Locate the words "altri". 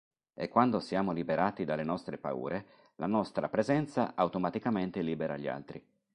5.47-5.87